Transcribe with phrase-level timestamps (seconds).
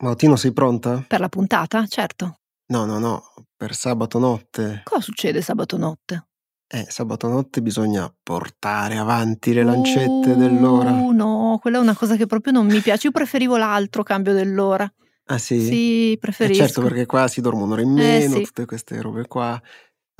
[0.00, 1.04] Mautino, sei pronta?
[1.06, 1.86] Per la puntata?
[1.86, 2.36] Certo.
[2.68, 3.22] No, no, no,
[3.56, 4.80] per sabato notte.
[4.84, 6.26] Cosa succede sabato notte?
[6.66, 10.90] Eh, sabato notte bisogna portare avanti le lancette uh, dell'ora.
[10.90, 13.08] No, quella è una cosa che proprio non mi piace.
[13.08, 14.90] Io preferivo l'altro cambio dell'ora.
[15.26, 15.60] Ah sì?
[15.60, 16.62] Sì, preferisco.
[16.62, 18.42] Eh certo, perché qua si dormono un'ora in Eh, meno, sì.
[18.44, 19.60] tutte queste robe qua.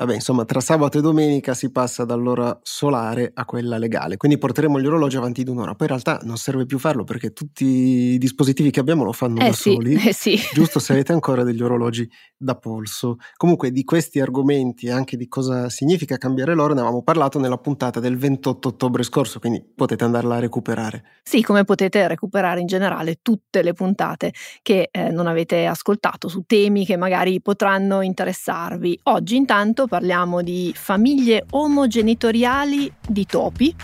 [0.00, 4.80] Vabbè, insomma, tra sabato e domenica si passa dall'ora solare a quella legale, quindi porteremo
[4.80, 5.74] gli orologi avanti di un'ora.
[5.74, 9.40] Poi in realtà non serve più farlo perché tutti i dispositivi che abbiamo lo fanno
[9.42, 9.92] Eh da sì, soli.
[10.02, 10.38] eh sì.
[10.54, 13.16] Giusto se avete ancora degli orologi da polso.
[13.36, 17.58] Comunque di questi argomenti e anche di cosa significa cambiare l'ora ne avevamo parlato nella
[17.58, 21.02] puntata del 28 ottobre scorso, quindi potete andarla a recuperare.
[21.22, 24.32] Sì, come potete recuperare in generale tutte le puntate
[24.62, 28.98] che eh, non avete ascoltato su temi che magari potranno interessarvi.
[29.02, 33.74] Oggi intanto parliamo di famiglie omogenitoriali di topi,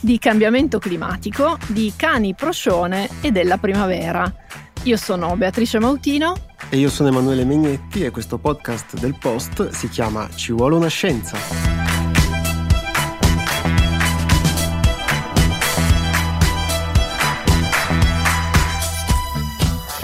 [0.00, 4.32] di cambiamento climatico, di cani proscione e della primavera.
[4.84, 6.36] Io sono Beatrice Mautino.
[6.70, 10.88] E io sono Emanuele Megnetti e questo podcast del Post si chiama Ci vuole una
[10.88, 11.36] scienza.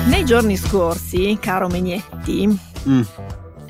[0.08, 3.02] Nei giorni scorsi, caro Megnetti, Mm.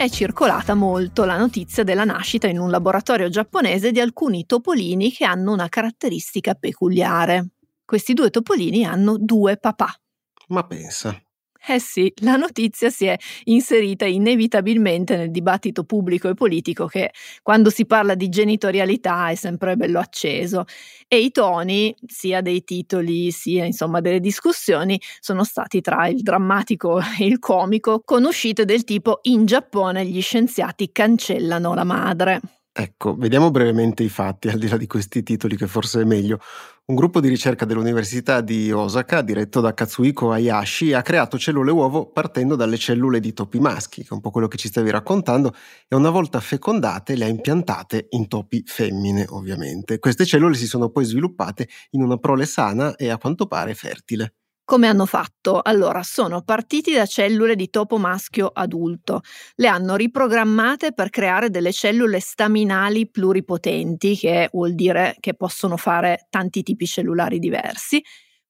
[0.02, 5.24] È circolata molto la notizia della nascita in un laboratorio giapponese di alcuni topolini che
[5.24, 7.50] hanno una caratteristica peculiare.
[7.84, 9.94] Questi due topolini hanno due papà.
[10.48, 11.16] Ma pensa.
[11.64, 17.70] Eh sì, la notizia si è inserita inevitabilmente nel dibattito pubblico e politico che quando
[17.70, 20.64] si parla di genitorialità è sempre bello acceso
[21.06, 26.98] e i toni, sia dei titoli sia insomma delle discussioni, sono stati tra il drammatico
[26.98, 32.40] e il comico con uscite del tipo in Giappone gli scienziati cancellano la madre.
[32.74, 36.40] Ecco, vediamo brevemente i fatti, al di là di questi titoli che forse è meglio.
[36.92, 42.04] Un gruppo di ricerca dell'Università di Osaka, diretto da Katsuhiko Hayashi, ha creato cellule uovo
[42.10, 45.54] partendo dalle cellule di topi maschi, che è un po' quello che ci stavi raccontando,
[45.88, 49.98] e una volta fecondate le ha impiantate in topi femmine, ovviamente.
[49.98, 54.34] Queste cellule si sono poi sviluppate in una prole sana e a quanto pare fertile.
[54.64, 55.60] Come hanno fatto?
[55.62, 59.20] Allora, sono partiti da cellule di topo maschio adulto,
[59.56, 66.26] le hanno riprogrammate per creare delle cellule staminali pluripotenti, che vuol dire che possono fare
[66.30, 68.02] tanti tipi cellulari diversi,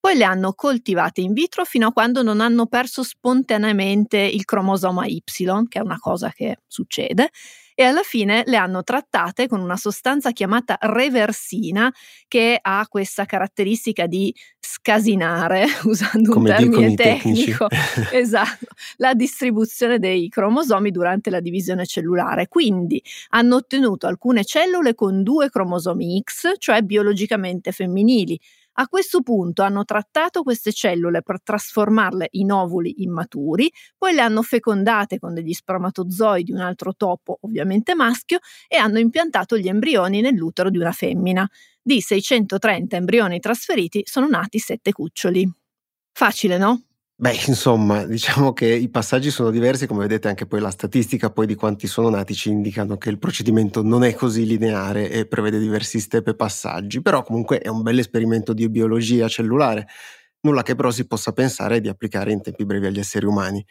[0.02, 5.06] poi le hanno coltivate in vitro fino a quando non hanno perso spontaneamente il cromosoma
[5.06, 5.22] Y,
[5.68, 7.30] che è una cosa che succede,
[7.76, 11.88] e alla fine le hanno trattate con una sostanza chiamata reversina
[12.26, 17.68] che ha questa caratteristica di scasinare, usando Come un termine tecnico,
[18.10, 22.48] esatto, la distribuzione dei cromosomi durante la divisione cellulare.
[22.48, 28.36] Quindi hanno ottenuto alcune cellule con due cromosomi X, cioè biologicamente femminili.
[28.77, 34.43] A questo punto hanno trattato queste cellule per trasformarle in ovuli immaturi, poi le hanno
[34.43, 38.38] fecondate con degli spermatozoi di un altro topo, ovviamente maschio,
[38.69, 41.47] e hanno impiantato gli embrioni nell'utero di una femmina.
[41.83, 45.50] Di 630 embrioni trasferiti sono nati 7 cuccioli.
[46.12, 46.83] Facile, no?
[47.16, 51.46] Beh, insomma, diciamo che i passaggi sono diversi, come vedete anche poi la statistica poi
[51.46, 55.58] di quanti sono nati ci indicano che il procedimento non è così lineare e prevede
[55.58, 59.86] diversi step e passaggi, però comunque è un bel esperimento di biologia cellulare,
[60.40, 63.64] nulla che però si possa pensare di applicare in tempi brevi agli esseri umani.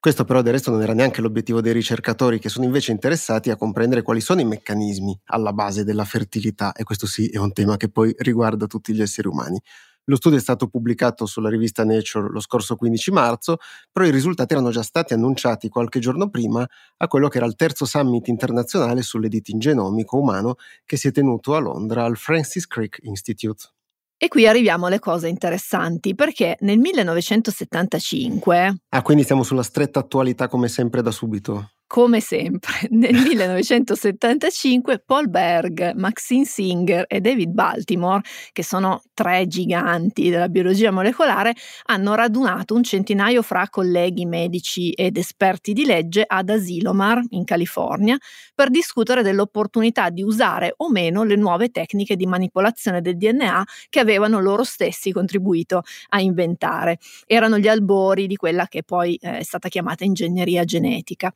[0.00, 3.56] Questo però del resto non era neanche l'obiettivo dei ricercatori che sono invece interessati a
[3.56, 7.76] comprendere quali sono i meccanismi alla base della fertilità e questo sì è un tema
[7.76, 9.60] che poi riguarda tutti gli esseri umani.
[10.08, 13.56] Lo studio è stato pubblicato sulla rivista Nature lo scorso 15 marzo,
[13.90, 16.64] però i risultati erano già stati annunciati qualche giorno prima
[16.98, 21.54] a quello che era il terzo summit internazionale sull'editing genomico umano che si è tenuto
[21.54, 23.70] a Londra al Francis Crick Institute.
[24.18, 30.48] E qui arriviamo alle cose interessanti, perché nel 1975 Ah, quindi siamo sulla stretta attualità
[30.48, 31.72] come sempre da subito.
[31.86, 40.28] Come sempre, nel 1975 Paul Berg, Maxine Singer e David Baltimore, che sono tre giganti
[40.28, 41.54] della biologia molecolare,
[41.84, 48.16] hanno radunato un centinaio fra colleghi medici ed esperti di legge ad Asilomar, in California,
[48.54, 54.00] per discutere dell'opportunità di usare o meno le nuove tecniche di manipolazione del DNA che
[54.00, 56.98] avevano loro stessi contribuito a inventare.
[57.26, 61.32] Erano gli albori di quella che poi eh, è stata chiamata ingegneria genetica.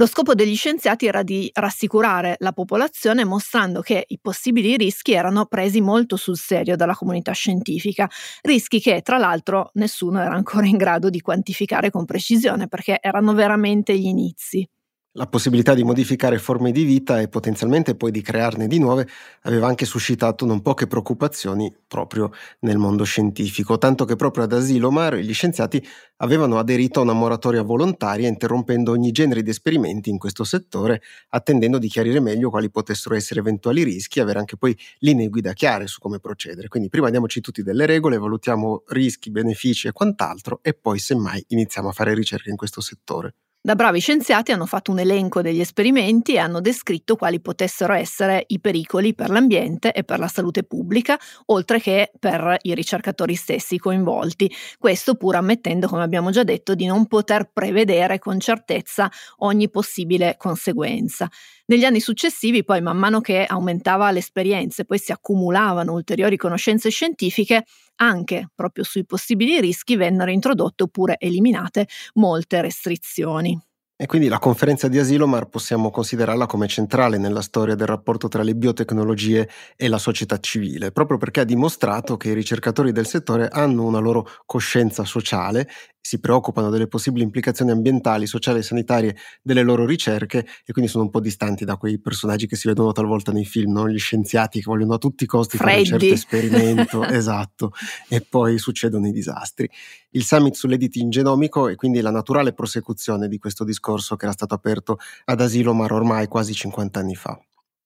[0.00, 5.44] Lo scopo degli scienziati era di rassicurare la popolazione mostrando che i possibili rischi erano
[5.44, 8.08] presi molto sul serio dalla comunità scientifica,
[8.40, 13.34] rischi che tra l'altro nessuno era ancora in grado di quantificare con precisione perché erano
[13.34, 14.66] veramente gli inizi.
[15.14, 19.08] La possibilità di modificare forme di vita e potenzialmente poi di crearne di nuove
[19.42, 22.30] aveva anche suscitato non poche preoccupazioni proprio
[22.60, 25.84] nel mondo scientifico, tanto che proprio ad Asilomar gli scienziati
[26.18, 31.78] avevano aderito a una moratoria volontaria interrompendo ogni genere di esperimenti in questo settore, attendendo
[31.78, 35.88] di chiarire meglio quali potessero essere eventuali rischi e avere anche poi linee guida chiare
[35.88, 36.68] su come procedere.
[36.68, 41.88] Quindi prima diamoci tutti delle regole, valutiamo rischi, benefici e quant'altro e poi semmai iniziamo
[41.88, 43.34] a fare ricerche in questo settore.
[43.62, 48.44] Da bravi scienziati hanno fatto un elenco degli esperimenti e hanno descritto quali potessero essere
[48.46, 53.76] i pericoli per l'ambiente e per la salute pubblica, oltre che per i ricercatori stessi
[53.76, 54.50] coinvolti.
[54.78, 59.10] Questo pur ammettendo, come abbiamo già detto, di non poter prevedere con certezza
[59.40, 61.28] ogni possibile conseguenza.
[61.66, 66.88] Negli anni successivi, poi, man mano che aumentava l'esperienza e poi si accumulavano ulteriori conoscenze
[66.88, 67.66] scientifiche,
[68.00, 73.58] anche proprio sui possibili rischi vennero introdotte oppure eliminate molte restrizioni.
[74.00, 78.42] E quindi la conferenza di Asilomar possiamo considerarla come centrale nella storia del rapporto tra
[78.42, 83.48] le biotecnologie e la società civile, proprio perché ha dimostrato che i ricercatori del settore
[83.48, 85.68] hanno una loro coscienza sociale
[86.00, 91.04] si preoccupano delle possibili implicazioni ambientali, sociali e sanitarie delle loro ricerche e quindi sono
[91.04, 93.88] un po' distanti da quei personaggi che si vedono talvolta nei film, no?
[93.88, 95.84] gli scienziati che vogliono a tutti i costi Freddy.
[95.84, 97.72] fare un certo esperimento, esatto,
[98.08, 99.68] e poi succedono i disastri.
[100.10, 104.54] Il summit sull'editing genomico è quindi la naturale prosecuzione di questo discorso che era stato
[104.54, 107.38] aperto ad Asilomar ormai quasi 50 anni fa.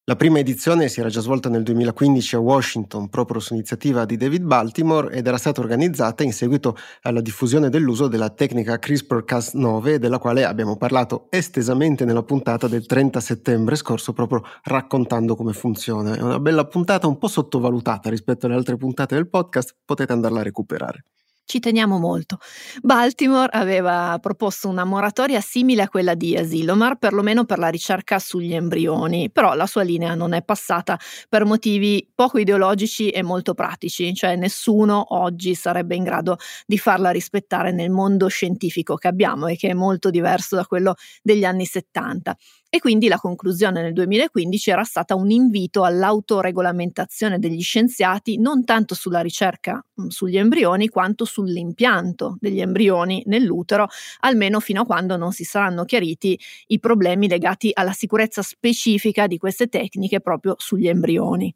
[0.07, 4.19] La prima edizione si era già svolta nel 2015 a Washington proprio su iniziativa di
[4.19, 10.19] David Baltimore ed era stata organizzata in seguito alla diffusione dell'uso della tecnica CRISPR-Cas9 della
[10.19, 16.15] quale abbiamo parlato estesamente nella puntata del 30 settembre scorso proprio raccontando come funziona.
[16.15, 20.41] È una bella puntata un po' sottovalutata rispetto alle altre puntate del podcast, potete andarla
[20.41, 21.05] a recuperare.
[21.47, 22.39] Ci teniamo molto.
[22.81, 28.55] Baltimore aveva proposto una moratoria simile a quella di Asilomar, perlomeno per la ricerca sugli
[28.55, 30.99] embrioni, però la sua linea non è passata
[31.29, 37.11] per motivi poco ideologici e molto pratici, cioè nessuno oggi sarebbe in grado di farla
[37.11, 41.67] rispettare nel mondo scientifico che abbiamo e che è molto diverso da quello degli anni
[41.67, 42.35] 70
[42.75, 48.97] e quindi la conclusione nel 2015 era stata un invito all'autoregolamentazione degli scienziati non tanto
[48.97, 53.87] sulla ricerca mh, sugli embrioni quanto sull'impianto degli embrioni nell'utero,
[54.23, 56.37] almeno fino a quando non si saranno chiariti
[56.67, 61.55] i problemi legati alla sicurezza specifica di queste tecniche proprio sugli embrioni.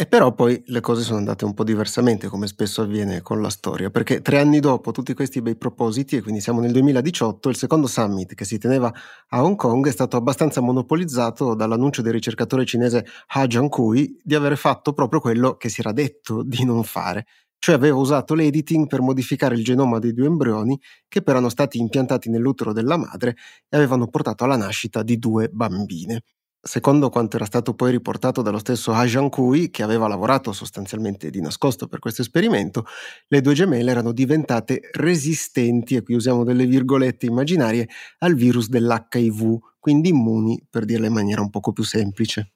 [0.00, 3.50] E però poi le cose sono andate un po' diversamente, come spesso avviene con la
[3.50, 7.56] storia, perché tre anni dopo tutti questi bei propositi, e quindi siamo nel 2018, il
[7.56, 8.90] secondo summit che si teneva
[9.28, 13.04] a Hong Kong è stato abbastanza monopolizzato dall'annuncio del ricercatore cinese
[13.34, 17.26] Ha Jiankui di aver fatto proprio quello che si era detto di non fare,
[17.58, 21.76] cioè aveva usato l'editing per modificare il genoma dei due embrioni che poi erano stati
[21.78, 23.36] impiantati nell'utero della madre
[23.68, 26.22] e avevano portato alla nascita di due bambine.
[26.64, 31.40] Secondo quanto era stato poi riportato dallo stesso Ha Jiankui, che aveva lavorato sostanzialmente di
[31.40, 32.84] nascosto per questo esperimento,
[33.28, 39.58] le due gemelle erano diventate resistenti, e qui usiamo delle virgolette immaginarie, al virus dell'HIV,
[39.78, 42.50] quindi immuni, per dirla in maniera un poco più semplice.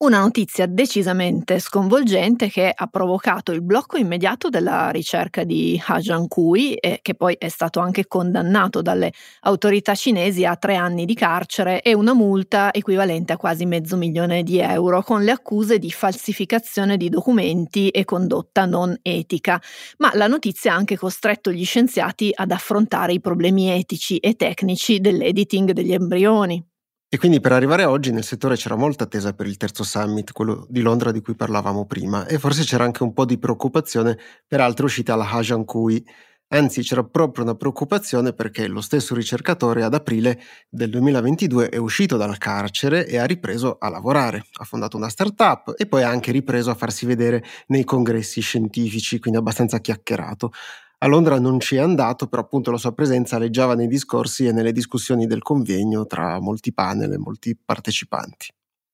[0.00, 6.74] Una notizia decisamente sconvolgente che ha provocato il blocco immediato della ricerca di Ha Jiankui
[6.74, 11.82] e che poi è stato anche condannato dalle autorità cinesi a tre anni di carcere
[11.82, 16.96] e una multa equivalente a quasi mezzo milione di euro con le accuse di falsificazione
[16.96, 19.60] di documenti e condotta non etica.
[19.96, 25.00] Ma la notizia ha anche costretto gli scienziati ad affrontare i problemi etici e tecnici
[25.00, 26.64] dell'editing degli embrioni.
[27.10, 30.66] E quindi per arrivare oggi nel settore c'era molta attesa per il terzo summit, quello
[30.68, 34.60] di Londra di cui parlavamo prima, e forse c'era anche un po' di preoccupazione per
[34.60, 36.04] altre uscite alla Hajan Kui.
[36.48, 40.38] Anzi, c'era proprio una preoccupazione perché lo stesso ricercatore ad aprile
[40.68, 44.44] del 2022 è uscito dal carcere e ha ripreso a lavorare.
[44.60, 49.18] Ha fondato una startup e poi ha anche ripreso a farsi vedere nei congressi scientifici,
[49.18, 50.52] quindi abbastanza chiacchierato.
[51.00, 54.52] A Londra non ci è andato, però appunto la sua presenza aleggiava nei discorsi e
[54.52, 58.48] nelle discussioni del convegno tra molti panel e molti partecipanti.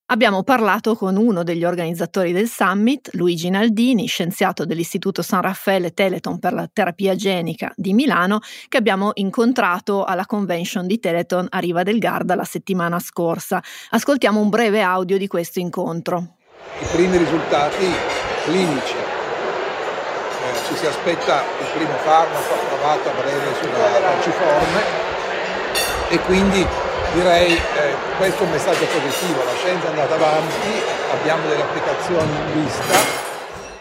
[0.09, 6.37] Abbiamo parlato con uno degli organizzatori del summit, Luigi Naldini, scienziato dell'Istituto San Raffaele Teleton
[6.37, 11.81] per la terapia genica di Milano, che abbiamo incontrato alla convention di Teleton a Riva
[11.81, 13.63] del Garda la settimana scorsa.
[13.89, 16.35] Ascoltiamo un breve audio di questo incontro.
[16.81, 17.85] I primi risultati
[18.43, 19.04] clinici
[20.67, 24.81] ci si aspetta il primo farmaco approvato a breve sulla falciforme
[26.09, 26.65] e quindi
[27.13, 32.31] direi eh, questo è un messaggio positivo, la scienza è andata avanti, abbiamo delle applicazioni
[32.31, 33.34] in vista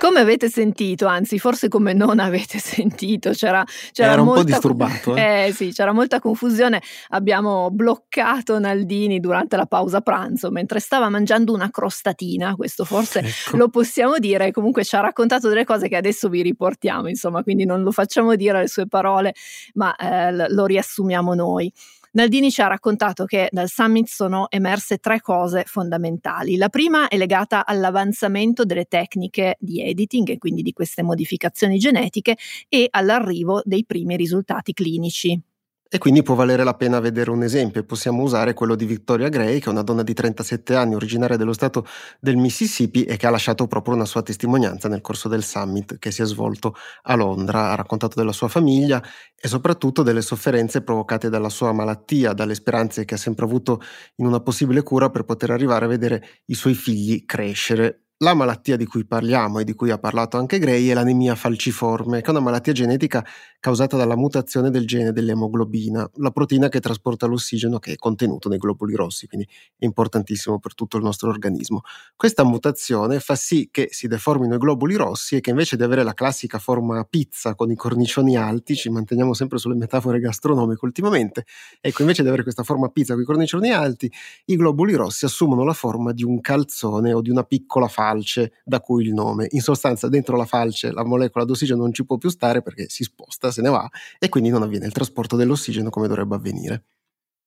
[0.04, 4.48] Come avete sentito, anzi forse come non avete sentito, c'era, c'era Era un molta, po'
[4.50, 5.16] disturbato.
[5.16, 5.46] Eh?
[5.46, 6.82] eh sì, c'era molta confusione.
[7.08, 13.56] Abbiamo bloccato Naldini durante la pausa pranzo mentre stava mangiando una crostatina, questo forse ecco.
[13.56, 17.64] lo possiamo dire, comunque ci ha raccontato delle cose che adesso vi riportiamo, insomma, quindi
[17.64, 19.32] non lo facciamo dire le sue parole,
[19.72, 21.72] ma eh, lo riassumiamo noi.
[22.14, 26.56] Naldini ci ha raccontato che dal summit sono emerse tre cose fondamentali.
[26.56, 32.36] La prima è legata all'avanzamento delle tecniche di editing e quindi di queste modificazioni genetiche
[32.68, 35.53] e all'arrivo dei primi risultati clinici.
[35.94, 37.84] E quindi può valere la pena vedere un esempio.
[37.84, 41.52] Possiamo usare quello di Victoria Gray, che è una donna di 37 anni, originaria dello
[41.52, 41.86] stato
[42.18, 46.10] del Mississippi e che ha lasciato proprio una sua testimonianza nel corso del summit che
[46.10, 47.70] si è svolto a Londra.
[47.70, 49.00] Ha raccontato della sua famiglia
[49.40, 53.80] e soprattutto delle sofferenze provocate dalla sua malattia, dalle speranze che ha sempre avuto
[54.16, 58.03] in una possibile cura per poter arrivare a vedere i suoi figli crescere.
[58.24, 62.22] La malattia di cui parliamo e di cui ha parlato anche Gray è l'anemia falciforme,
[62.22, 63.22] che è una malattia genetica
[63.60, 68.56] causata dalla mutazione del gene dell'emoglobina, la proteina che trasporta l'ossigeno che è contenuto nei
[68.56, 71.82] globuli rossi, quindi è importantissimo per tutto il nostro organismo.
[72.16, 76.02] Questa mutazione fa sì che si deformino i globuli rossi e che invece di avere
[76.02, 81.44] la classica forma pizza con i cornicioni alti, ci manteniamo sempre sulle metafore gastronomiche ultimamente,
[81.78, 84.10] ecco invece di avere questa forma pizza con i cornicioni alti,
[84.46, 88.52] i globuli rossi assumono la forma di un calzone o di una piccola falce falce,
[88.64, 89.46] da cui il nome.
[89.50, 93.04] In sostanza, dentro la falce la molecola d'ossigeno non ci può più stare perché si
[93.04, 96.84] sposta, se ne va e quindi non avviene il trasporto dell'ossigeno come dovrebbe avvenire.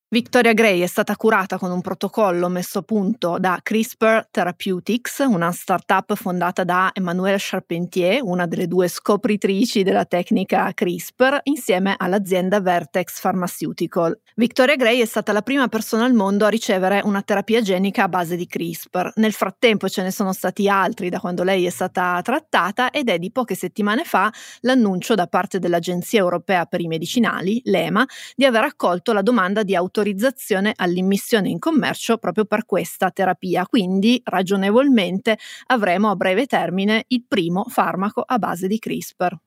[0.10, 5.52] Victoria Gray è stata curata con un protocollo messo a punto da CRISPR Therapeutics, una
[5.52, 13.20] startup fondata da Emmanuelle Charpentier, una delle due scopritrici della tecnica CRISPR, insieme all'azienda Vertex
[13.20, 14.18] Pharmaceutical.
[14.36, 18.08] Victoria Gray è stata la prima persona al mondo a ricevere una terapia genica a
[18.08, 19.12] base di CRISPR.
[19.16, 23.20] Nel frattempo ce ne sono stati altri da quando lei è stata trattata ed è
[23.20, 28.06] di poche settimane fa l'annuncio da parte dell'Agenzia Europea per i Medicinali, l'EMA,
[28.38, 33.66] di aver accolto la domanda di autorizzazione autorizzazione all'immissione in commercio proprio per questa terapia,
[33.66, 35.38] quindi ragionevolmente
[35.68, 39.38] avremo a breve termine il primo farmaco a base di CRISPR.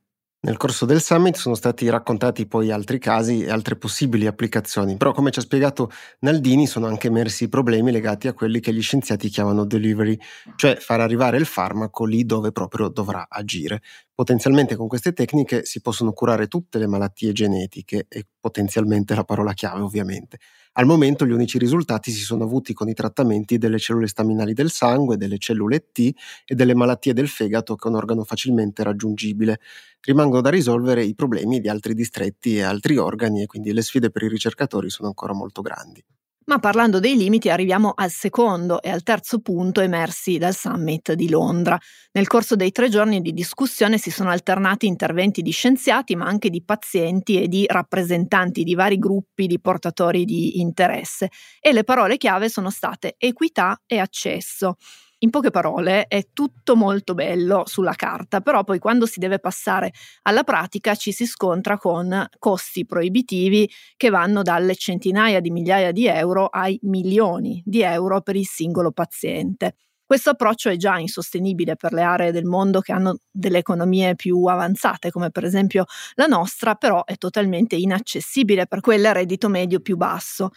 [0.42, 5.12] Nel corso del summit sono stati raccontati poi altri casi e altre possibili applicazioni, però
[5.12, 9.28] come ci ha spiegato Naldini sono anche emersi problemi legati a quelli che gli scienziati
[9.28, 10.18] chiamano delivery,
[10.56, 13.82] cioè far arrivare il farmaco lì dove proprio dovrà agire.
[14.14, 19.52] Potenzialmente con queste tecniche si possono curare tutte le malattie genetiche e potenzialmente la parola
[19.52, 20.38] chiave ovviamente.
[20.72, 24.70] Al momento gli unici risultati si sono avuti con i trattamenti delle cellule staminali del
[24.70, 26.12] sangue, delle cellule T
[26.44, 29.60] e delle malattie del fegato che è un organo facilmente raggiungibile.
[30.00, 34.10] Rimangono da risolvere i problemi di altri distretti e altri organi e quindi le sfide
[34.10, 36.02] per i ricercatori sono ancora molto grandi.
[36.50, 41.28] Ma parlando dei limiti arriviamo al secondo e al terzo punto emersi dal summit di
[41.28, 41.78] Londra.
[42.10, 46.50] Nel corso dei tre giorni di discussione si sono alternati interventi di scienziati ma anche
[46.50, 51.28] di pazienti e di rappresentanti di vari gruppi di portatori di interesse
[51.60, 54.74] e le parole chiave sono state equità e accesso.
[55.22, 59.92] In poche parole è tutto molto bello sulla carta, però poi quando si deve passare
[60.22, 66.06] alla pratica ci si scontra con costi proibitivi che vanno dalle centinaia di migliaia di
[66.06, 69.74] euro ai milioni di euro per il singolo paziente.
[70.06, 74.42] Questo approccio è già insostenibile per le aree del mondo che hanno delle economie più
[74.46, 75.84] avanzate, come per esempio
[76.14, 80.50] la nostra, però è totalmente inaccessibile per quelle a reddito medio più basso.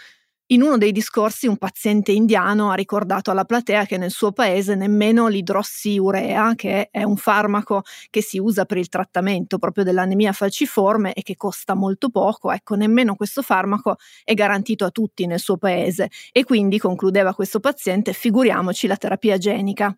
[0.48, 4.76] In uno dei discorsi un paziente indiano ha ricordato alla platea che nel suo paese
[4.76, 11.14] nemmeno l'idrossiurea, che è un farmaco che si usa per il trattamento proprio dell'anemia falciforme
[11.14, 13.96] e che costa molto poco, ecco, nemmeno questo farmaco
[14.26, 19.38] è garantito a tutti nel suo paese e quindi, concludeva questo paziente, figuriamoci la terapia
[19.38, 19.98] genica.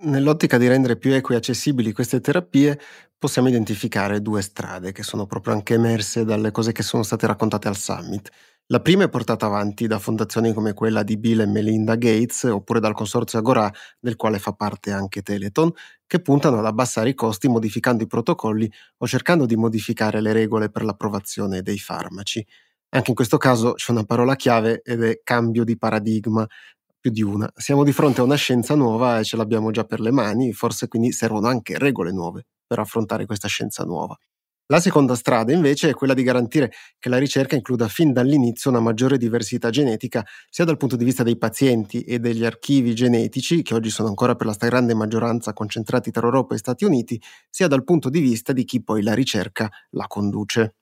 [0.00, 2.78] Nell'ottica di rendere più equi e accessibili queste terapie,
[3.18, 7.66] possiamo identificare due strade che sono proprio anche emerse dalle cose che sono state raccontate
[7.66, 8.30] al summit.
[8.70, 12.80] La prima è portata avanti da fondazioni come quella di Bill e Melinda Gates oppure
[12.80, 15.72] dal consorzio Agora, del quale fa parte anche Teleton,
[16.06, 20.68] che puntano ad abbassare i costi modificando i protocolli o cercando di modificare le regole
[20.70, 22.46] per l'approvazione dei farmaci.
[22.90, 26.46] Anche in questo caso c'è una parola chiave ed è cambio di paradigma,
[27.00, 27.50] più di una.
[27.56, 30.88] Siamo di fronte a una scienza nuova e ce l'abbiamo già per le mani, forse
[30.88, 34.14] quindi servono anche regole nuove per affrontare questa scienza nuova.
[34.70, 38.80] La seconda strada invece è quella di garantire che la ricerca includa fin dall'inizio una
[38.80, 43.74] maggiore diversità genetica sia dal punto di vista dei pazienti e degli archivi genetici, che
[43.74, 47.84] oggi sono ancora per la stragrande maggioranza concentrati tra Europa e Stati Uniti, sia dal
[47.84, 50.74] punto di vista di chi poi la ricerca la conduce.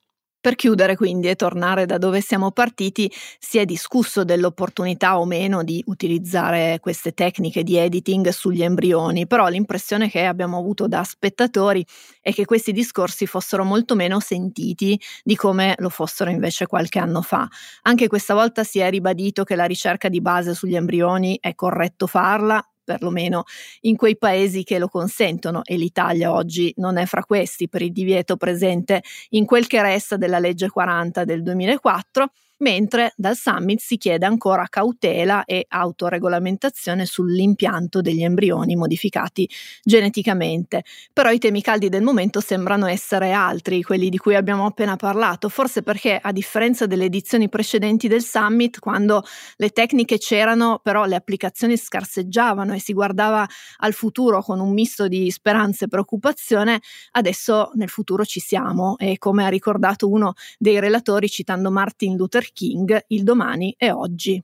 [0.46, 3.10] Per chiudere quindi e tornare da dove siamo partiti,
[3.40, 9.48] si è discusso dell'opportunità o meno di utilizzare queste tecniche di editing sugli embrioni, però
[9.48, 11.84] l'impressione che abbiamo avuto da spettatori
[12.20, 17.22] è che questi discorsi fossero molto meno sentiti di come lo fossero invece qualche anno
[17.22, 17.48] fa.
[17.82, 22.06] Anche questa volta si è ribadito che la ricerca di base sugli embrioni è corretto
[22.06, 23.42] farla, perlomeno
[23.80, 27.90] in quei paesi che lo consentono e l'Italia oggi non è fra questi per il
[27.90, 33.96] divieto presente in quel che resta della legge 40 del 2004 mentre dal summit si
[33.96, 39.48] chiede ancora cautela e autoregolamentazione sull'impianto degli embrioni modificati
[39.82, 40.84] geneticamente.
[41.12, 45.48] Però i temi caldi del momento sembrano essere altri, quelli di cui abbiamo appena parlato,
[45.48, 49.22] forse perché a differenza delle edizioni precedenti del summit, quando
[49.56, 53.46] le tecniche c'erano, però le applicazioni scarseggiavano e si guardava
[53.78, 56.80] al futuro con un misto di speranza e preoccupazione,
[57.12, 62.45] adesso nel futuro ci siamo e come ha ricordato uno dei relatori citando Martin Luther
[62.52, 64.42] King, il domani è oggi.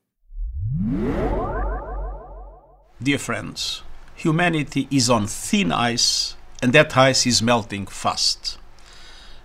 [2.98, 3.82] Dear friends,
[4.22, 8.58] humanity is on thin ice and that ice is melting fast.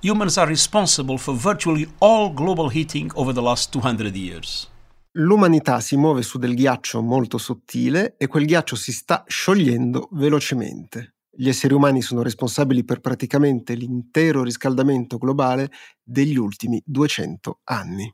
[0.02, 4.70] Humans are responsible for virtually all global heating over the last 200 years.
[5.14, 11.16] L'umanità si muove su del ghiaccio molto sottile e quel ghiaccio si sta sciogliendo velocemente.
[11.36, 15.72] Gli esseri umani sono responsabili per praticamente l'intero riscaldamento globale
[16.04, 18.14] degli ultimi 200 anni.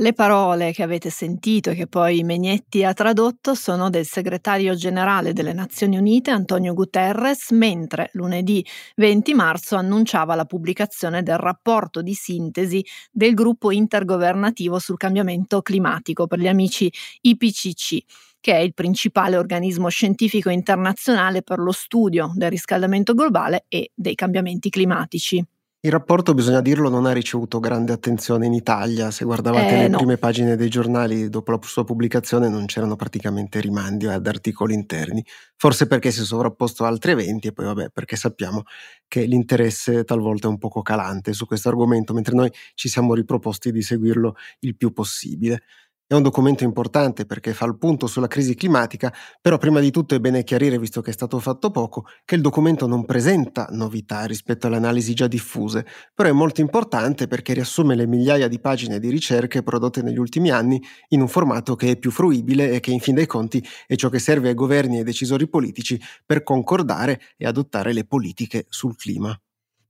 [0.00, 5.34] Le parole che avete sentito e che poi Megnetti ha tradotto sono del segretario generale
[5.34, 8.64] delle Nazioni Unite Antonio Guterres, mentre lunedì
[8.96, 16.26] 20 marzo annunciava la pubblicazione del rapporto di sintesi del gruppo intergovernativo sul cambiamento climatico
[16.26, 16.90] per gli amici
[17.20, 17.98] IPCC
[18.40, 24.14] che è il principale organismo scientifico internazionale per lo studio del riscaldamento globale e dei
[24.14, 25.44] cambiamenti climatici.
[25.82, 29.10] Il rapporto, bisogna dirlo, non ha ricevuto grande attenzione in Italia.
[29.10, 29.96] Se guardavate Eh, le no.
[29.96, 35.24] prime pagine dei giornali dopo la sua pubblicazione non c'erano praticamente rimandi ad articoli interni,
[35.56, 38.64] forse perché si è sovrapposto a altri eventi e poi vabbè perché sappiamo
[39.08, 43.72] che l'interesse talvolta è un poco calante su questo argomento, mentre noi ci siamo riproposti
[43.72, 45.62] di seguirlo il più possibile.
[46.10, 50.16] È un documento importante perché fa il punto sulla crisi climatica, però prima di tutto
[50.16, 54.24] è bene chiarire, visto che è stato fatto poco, che il documento non presenta novità
[54.24, 58.98] rispetto alle analisi già diffuse, però è molto importante perché riassume le migliaia di pagine
[58.98, 62.90] di ricerche prodotte negli ultimi anni in un formato che è più fruibile e che
[62.90, 66.42] in fin dei conti è ciò che serve ai governi e ai decisori politici per
[66.42, 69.40] concordare e adottare le politiche sul clima.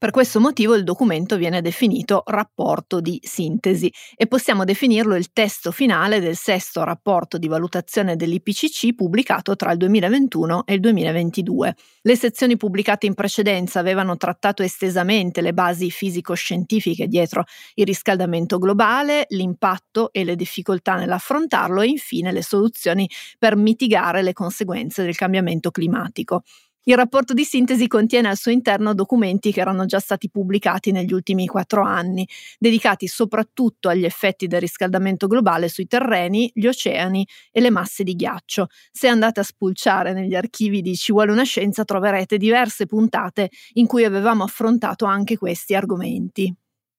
[0.00, 5.72] Per questo motivo il documento viene definito rapporto di sintesi e possiamo definirlo il testo
[5.72, 11.74] finale del sesto rapporto di valutazione dell'IPCC pubblicato tra il 2021 e il 2022.
[12.00, 19.26] Le sezioni pubblicate in precedenza avevano trattato estesamente le basi fisico-scientifiche dietro il riscaldamento globale,
[19.28, 23.06] l'impatto e le difficoltà nell'affrontarlo e infine le soluzioni
[23.38, 26.42] per mitigare le conseguenze del cambiamento climatico.
[26.84, 31.12] Il rapporto di sintesi contiene al suo interno documenti che erano già stati pubblicati negli
[31.12, 32.26] ultimi quattro anni,
[32.58, 38.14] dedicati soprattutto agli effetti del riscaldamento globale sui terreni, gli oceani e le masse di
[38.14, 38.68] ghiaccio.
[38.90, 43.86] Se andate a spulciare negli archivi di Ci vuole una scienza troverete diverse puntate in
[43.86, 46.54] cui avevamo affrontato anche questi argomenti.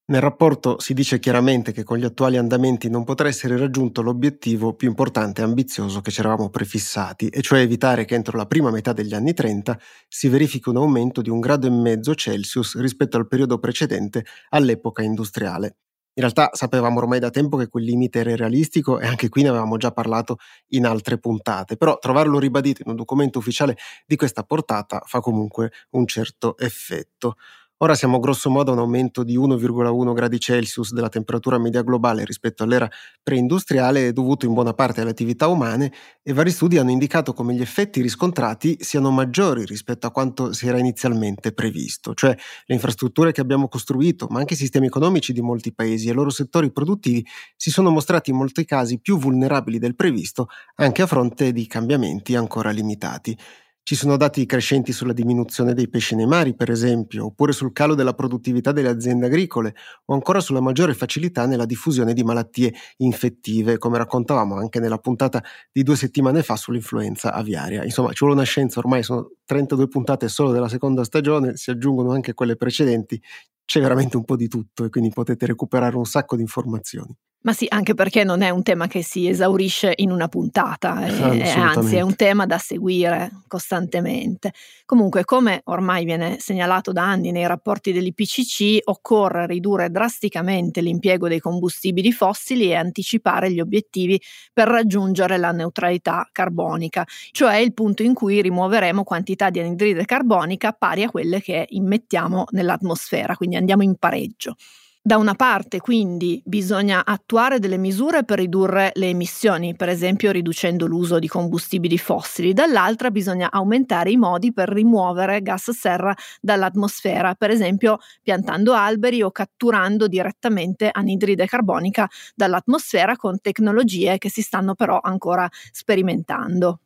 [0.06, 4.74] Nel rapporto si dice chiaramente che con gli attuali andamenti non potrà essere raggiunto l'obiettivo
[4.74, 8.72] più importante e ambizioso che ci eravamo prefissati, e cioè evitare che entro la prima
[8.72, 13.16] metà degli anni 30 si verifichi un aumento di un grado e mezzo Celsius rispetto
[13.16, 15.78] al periodo precedente all'epoca industriale.
[16.14, 19.48] In realtà sapevamo ormai da tempo che quel limite era irrealistico e anche qui ne
[19.48, 24.44] avevamo già parlato in altre puntate, però trovarlo ribadito in un documento ufficiale di questa
[24.44, 27.36] portata fa comunque un certo effetto.
[27.84, 32.24] Ora siamo grosso modo a un aumento di 1,1 gradi Celsius della temperatura media globale
[32.26, 32.88] rispetto all'era
[33.24, 35.92] preindustriale dovuto in buona parte alle attività umane
[36.22, 40.68] e vari studi hanno indicato come gli effetti riscontrati siano maggiori rispetto a quanto si
[40.68, 45.42] era inizialmente previsto, cioè le infrastrutture che abbiamo costruito, ma anche i sistemi economici di
[45.42, 49.80] molti paesi e i loro settori produttivi si sono mostrati in molti casi più vulnerabili
[49.80, 53.36] del previsto anche a fronte di cambiamenti ancora limitati.
[53.84, 57.96] Ci sono dati crescenti sulla diminuzione dei pesci nei mari, per esempio, oppure sul calo
[57.96, 59.74] della produttività delle aziende agricole,
[60.06, 65.44] o ancora sulla maggiore facilità nella diffusione di malattie infettive, come raccontavamo anche nella puntata
[65.72, 67.84] di due settimane fa sull'influenza aviaria.
[67.84, 72.12] Insomma, ci vuole una scienza, ormai sono 32 puntate solo della seconda stagione, si aggiungono
[72.12, 73.22] anche quelle precedenti,
[73.66, 77.16] c'è veramente un po' di tutto e quindi potete recuperare un sacco di informazioni.
[77.44, 81.50] Ma sì, anche perché non è un tema che si esaurisce in una puntata, è,
[81.58, 84.54] anzi è un tema da seguire costantemente.
[84.86, 91.40] Comunque, come ormai viene segnalato da anni nei rapporti dell'IPCC, occorre ridurre drasticamente l'impiego dei
[91.40, 94.22] combustibili fossili e anticipare gli obiettivi
[94.54, 100.74] per raggiungere la neutralità carbonica, cioè il punto in cui rimuoveremo quantità di anidride carbonica
[100.74, 104.56] pari a quelle che immettiamo nell'atmosfera, quindi andiamo in pareggio.
[105.04, 110.86] Da una parte quindi bisogna attuare delle misure per ridurre le emissioni, per esempio riducendo
[110.86, 117.50] l'uso di combustibili fossili, dall'altra bisogna aumentare i modi per rimuovere gas serra dall'atmosfera, per
[117.50, 125.00] esempio piantando alberi o catturando direttamente anidride carbonica dall'atmosfera con tecnologie che si stanno però
[125.02, 126.80] ancora sperimentando.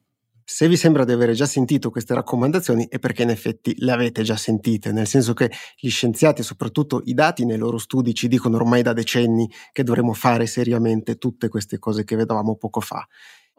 [0.48, 4.22] Se vi sembra di aver già sentito queste raccomandazioni è perché in effetti le avete
[4.22, 8.28] già sentite, nel senso che gli scienziati e soprattutto i dati nei loro studi ci
[8.28, 13.08] dicono ormai da decenni che dovremmo fare seriamente tutte queste cose che vedevamo poco fa.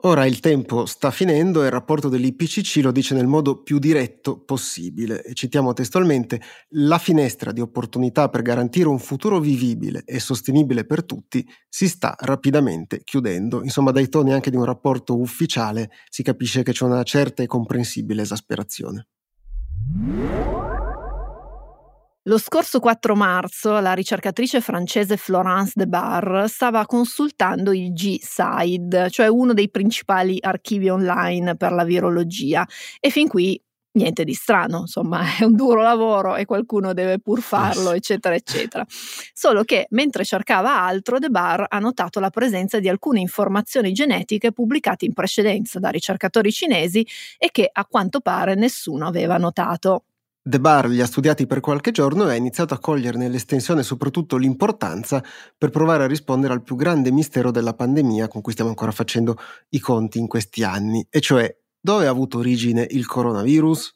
[0.01, 4.39] Ora il tempo sta finendo e il rapporto dell'IPCC lo dice nel modo più diretto
[4.39, 5.23] possibile.
[5.33, 6.41] Citiamo testualmente,
[6.73, 12.15] la finestra di opportunità per garantire un futuro vivibile e sostenibile per tutti si sta
[12.21, 13.63] rapidamente chiudendo.
[13.63, 17.47] Insomma, dai toni anche di un rapporto ufficiale si capisce che c'è una certa e
[17.47, 19.09] comprensibile esasperazione.
[22.29, 29.29] Lo scorso 4 marzo la ricercatrice francese Florence de Bar stava consultando il G-SIDE, cioè
[29.29, 32.67] uno dei principali archivi online per la virologia,
[32.99, 33.61] e fin qui
[33.93, 38.85] niente di strano, insomma, è un duro lavoro e qualcuno deve pur farlo, eccetera, eccetera.
[39.33, 44.51] Solo che mentre cercava altro, De Bar ha notato la presenza di alcune informazioni genetiche
[44.51, 47.07] pubblicate in precedenza da ricercatori cinesi
[47.39, 50.06] e che a quanto pare nessuno aveva notato.
[50.49, 53.83] De Bar li ha studiati per qualche giorno e ha iniziato a coglierne l'estensione e
[53.83, 55.21] soprattutto l'importanza
[55.59, 59.37] per provare a rispondere al più grande mistero della pandemia con cui stiamo ancora facendo
[59.71, 63.93] i conti in questi anni, e cioè dove ha avuto origine il coronavirus?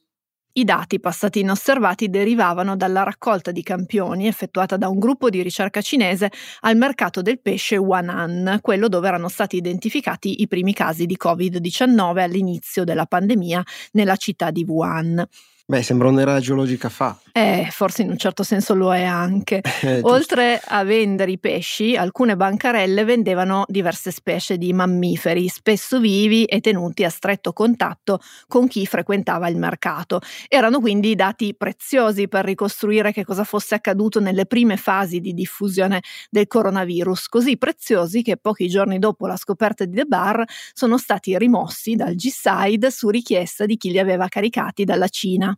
[0.54, 5.80] I dati passati inosservati derivavano dalla raccolta di campioni effettuata da un gruppo di ricerca
[5.80, 6.32] cinese
[6.62, 12.18] al mercato del pesce Wanan, quello dove erano stati identificati i primi casi di Covid-19
[12.18, 15.24] all'inizio della pandemia nella città di Wuhan.
[15.70, 17.16] Beh, sembra un'era geologica fa.
[17.30, 19.60] Eh, forse in un certo senso lo è anche.
[19.82, 26.44] Eh, Oltre a vendere i pesci, alcune bancarelle vendevano diverse specie di mammiferi, spesso vivi
[26.44, 30.20] e tenuti a stretto contatto con chi frequentava il mercato.
[30.48, 36.02] Erano quindi dati preziosi per ricostruire che cosa fosse accaduto nelle prime fasi di diffusione
[36.28, 41.38] del coronavirus, così preziosi che pochi giorni dopo la scoperta di The Bar sono stati
[41.38, 45.56] rimossi dal G-Side su richiesta di chi li aveva caricati dalla Cina.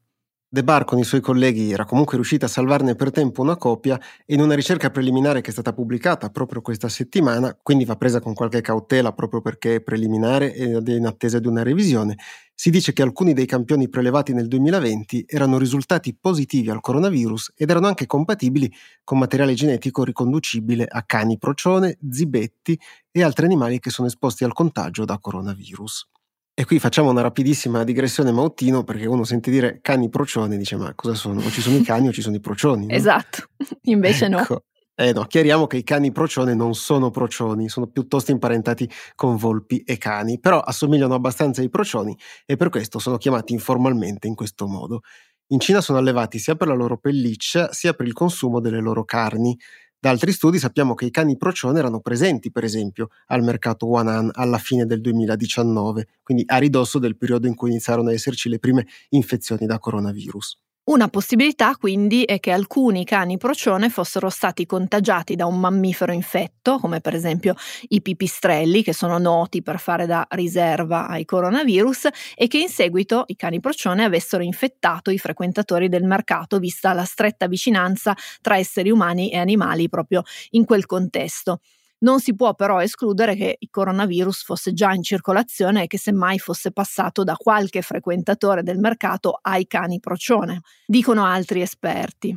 [0.55, 3.99] De Bar con i suoi colleghi era comunque riuscita a salvarne per tempo una copia
[4.27, 8.21] e in una ricerca preliminare che è stata pubblicata proprio questa settimana, quindi va presa
[8.21, 12.17] con qualche cautela proprio perché è preliminare ed è in attesa di una revisione,
[12.55, 17.71] si dice che alcuni dei campioni prelevati nel 2020 erano risultati positivi al coronavirus ed
[17.71, 18.71] erano anche compatibili
[19.05, 22.79] con materiale genetico riconducibile a cani procione, zibetti
[23.11, 26.12] e altri animali che sono esposti al contagio da coronavirus.
[26.55, 30.77] E qui facciamo una rapidissima digressione Mautino perché uno sente dire cani procioni e dice
[30.77, 31.41] ma cosa sono?
[31.41, 32.87] O ci sono i cani o ci sono i procioni?
[32.87, 32.95] No?
[32.95, 33.49] Esatto,
[33.85, 34.37] invece ecco.
[34.55, 34.63] no.
[34.95, 39.81] Eh no, chiariamo che i cani procione non sono procioni, sono piuttosto imparentati con volpi
[39.81, 44.67] e cani, però assomigliano abbastanza ai procioni e per questo sono chiamati informalmente in questo
[44.67, 45.01] modo.
[45.49, 49.05] In Cina sono allevati sia per la loro pelliccia sia per il consumo delle loro
[49.05, 49.59] carni.
[50.05, 54.31] Da altri studi sappiamo che i cani procione erano presenti, per esempio, al mercato Wanan
[54.33, 58.59] alla fine del 2019, quindi a ridosso del periodo in cui iniziarono ad esserci le
[58.59, 60.59] prime infezioni da coronavirus.
[60.85, 66.79] Una possibilità quindi è che alcuni cani procione fossero stati contagiati da un mammifero infetto,
[66.81, 67.55] come per esempio
[67.91, 73.23] i pipistrelli, che sono noti per fare da riserva ai coronavirus, e che in seguito
[73.29, 78.91] i cani procione avessero infettato i frequentatori del mercato, vista la stretta vicinanza tra esseri
[78.91, 81.61] umani e animali proprio in quel contesto.
[82.03, 86.39] Non si può però escludere che il coronavirus fosse già in circolazione e che semmai
[86.39, 92.37] fosse passato da qualche frequentatore del mercato ai cani procione, dicono altri esperti.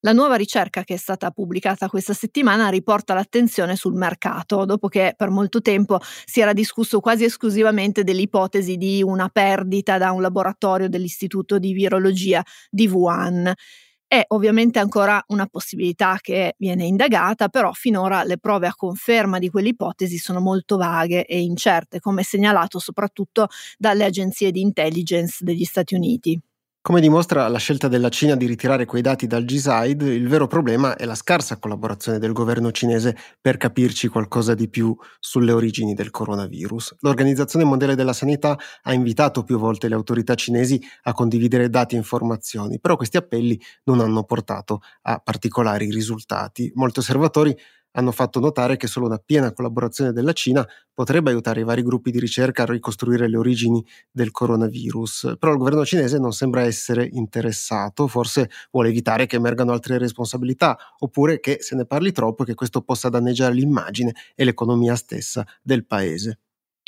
[0.00, 5.14] La nuova ricerca che è stata pubblicata questa settimana riporta l'attenzione sul mercato, dopo che
[5.16, 10.88] per molto tempo si era discusso quasi esclusivamente dell'ipotesi di una perdita da un laboratorio
[10.88, 13.52] dell'Istituto di Virologia di Wuhan.
[14.08, 19.48] È ovviamente ancora una possibilità che viene indagata, però finora le prove a conferma di
[19.50, 25.94] quell'ipotesi sono molto vaghe e incerte, come segnalato soprattutto dalle agenzie di intelligence degli Stati
[25.96, 26.40] Uniti.
[26.86, 30.94] Come dimostra la scelta della Cina di ritirare quei dati dal G-Side, il vero problema
[30.94, 36.12] è la scarsa collaborazione del governo cinese per capirci qualcosa di più sulle origini del
[36.12, 36.98] coronavirus.
[37.00, 41.98] L'Organizzazione Mondiale della Sanità ha invitato più volte le autorità cinesi a condividere dati e
[41.98, 46.70] informazioni, però questi appelli non hanno portato a particolari risultati.
[46.76, 47.52] Molti osservatori
[47.96, 52.10] hanno fatto notare che solo una piena collaborazione della Cina potrebbe aiutare i vari gruppi
[52.10, 55.36] di ricerca a ricostruire le origini del coronavirus.
[55.38, 60.76] Però il governo cinese non sembra essere interessato, forse vuole evitare che emergano altre responsabilità,
[60.98, 65.44] oppure che se ne parli troppo e che questo possa danneggiare l'immagine e l'economia stessa
[65.62, 66.38] del paese.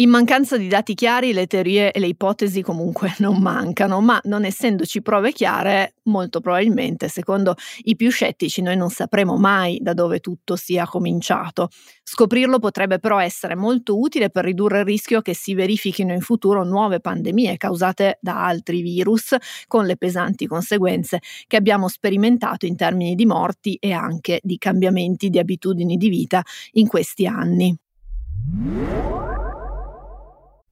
[0.01, 4.45] In mancanza di dati chiari le teorie e le ipotesi comunque non mancano, ma non
[4.45, 10.21] essendoci prove chiare, molto probabilmente, secondo i più scettici, noi non sapremo mai da dove
[10.21, 11.71] tutto sia cominciato.
[12.05, 16.63] Scoprirlo potrebbe però essere molto utile per ridurre il rischio che si verifichino in futuro
[16.63, 19.35] nuove pandemie causate da altri virus,
[19.67, 25.29] con le pesanti conseguenze che abbiamo sperimentato in termini di morti e anche di cambiamenti
[25.29, 26.41] di abitudini di vita
[26.75, 27.77] in questi anni.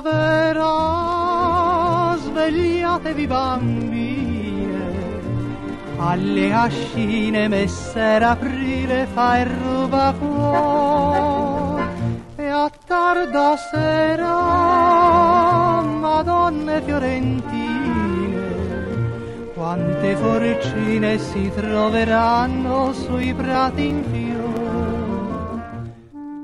[0.00, 0.72] Primavera,
[2.16, 4.80] svegliatevi bambine,
[5.98, 9.48] alle ascine messere aprile fa il
[12.36, 14.40] e a tarda sera,
[15.82, 18.38] madonne fiorentine,
[19.54, 24.29] quante forcine si troveranno sui prati in fiore.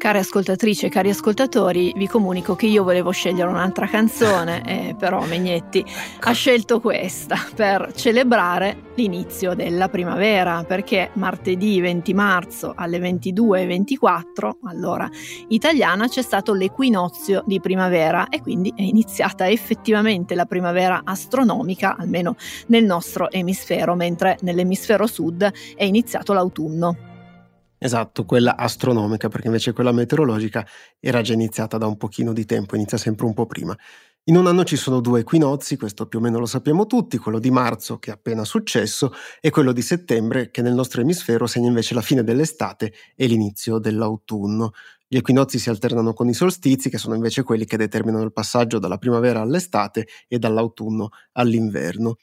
[0.06, 5.26] Care ascoltatrici e cari ascoltatori, vi comunico che io volevo scegliere un'altra canzone, eh, però
[5.26, 5.84] Megnetti
[6.20, 15.10] ha scelto questa per celebrare l'inizio della primavera, perché martedì 20 marzo alle 22.24, allora
[15.48, 22.36] italiana, c'è stato l'equinozio di primavera e quindi è iniziata effettivamente la primavera astronomica, almeno
[22.68, 27.05] nel nostro emisfero, mentre nell'emisfero sud è iniziato l'autunno.
[27.78, 30.66] Esatto, quella astronomica, perché invece quella meteorologica
[30.98, 33.76] era già iniziata da un pochino di tempo, inizia sempre un po' prima.
[34.28, 37.38] In un anno ci sono due equinozi, questo più o meno lo sappiamo tutti, quello
[37.38, 41.68] di marzo che è appena successo e quello di settembre che nel nostro emisfero segna
[41.68, 44.72] invece la fine dell'estate e l'inizio dell'autunno.
[45.06, 48.78] Gli equinozi si alternano con i solstizi, che sono invece quelli che determinano il passaggio
[48.80, 52.16] dalla primavera all'estate e dall'autunno all'inverno.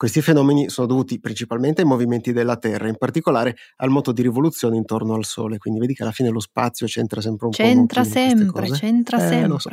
[0.00, 4.78] Questi fenomeni sono dovuti principalmente ai movimenti della Terra, in particolare al moto di rivoluzione
[4.78, 5.58] intorno al Sole.
[5.58, 8.08] Quindi vedi che alla fine lo spazio c'entra sempre un c'entra po'.
[8.08, 9.58] C'entra sempre, c'entra eh, sempre.
[9.58, 9.68] So.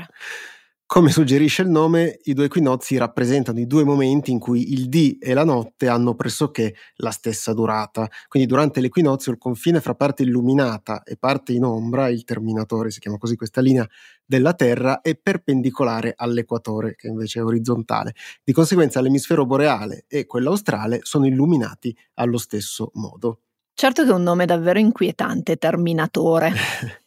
[0.90, 5.18] Come suggerisce il nome, i due equinozi rappresentano i due momenti in cui il dì
[5.18, 8.10] e la notte hanno pressoché la stessa durata.
[8.30, 13.02] Quindi durante l'equinozio il confine fra parte illuminata e parte in ombra, il terminatore, si
[13.02, 13.86] chiama così questa linea
[14.26, 18.14] della Terra, è perpendicolare all'equatore, che invece è orizzontale.
[18.42, 23.42] Di conseguenza l'emisfero boreale e quello australe sono illuminati allo stesso modo.
[23.74, 26.54] Certo che è un nome davvero inquietante, terminatore.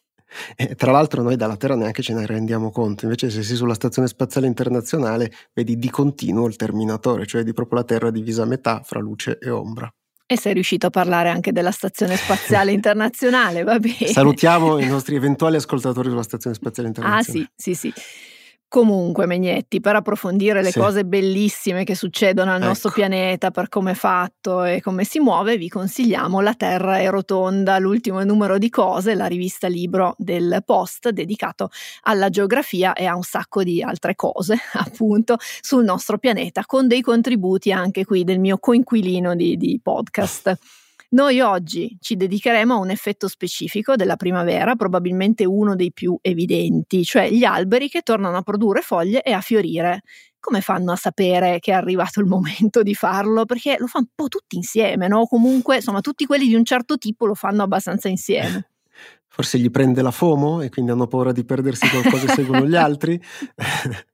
[0.57, 3.75] E tra l'altro noi dalla Terra neanche ce ne rendiamo conto, invece se sei sulla
[3.75, 8.47] Stazione Spaziale Internazionale vedi di continuo il terminatore, cioè di proprio la Terra divisa a
[8.47, 9.93] metà fra luce e ombra.
[10.27, 14.07] E sei riuscito a parlare anche della Stazione Spaziale Internazionale, va bene.
[14.07, 17.49] Salutiamo i nostri eventuali ascoltatori sulla Stazione Spaziale Internazionale.
[17.49, 17.93] Ah sì, sì, sì.
[18.71, 20.79] Comunque, Megnetti, per approfondire le Sì.
[20.79, 22.99] cose bellissime che succedono al nostro Ecco.
[23.01, 27.79] pianeta, per come è fatto e come si muove, vi consigliamo La Terra è rotonda,
[27.79, 31.71] l'ultimo numero di cose, la rivista libro del Post dedicato
[32.03, 37.01] alla geografia e a un sacco di altre cose, appunto, sul nostro pianeta, con dei
[37.01, 40.57] contributi anche qui del mio coinquilino di, di podcast.
[41.13, 47.03] Noi oggi ci dedicheremo a un effetto specifico della primavera, probabilmente uno dei più evidenti,
[47.03, 50.03] cioè gli alberi che tornano a produrre foglie e a fiorire.
[50.39, 53.45] Come fanno a sapere che è arrivato il momento di farlo?
[53.45, 55.27] Perché lo fanno un po' tutti insieme, no?
[55.27, 58.71] Comunque, insomma, tutti quelli di un certo tipo lo fanno abbastanza insieme.
[59.27, 62.77] Forse gli prende la FOMO e quindi hanno paura di perdersi qualcosa e seguono gli
[62.77, 63.21] altri.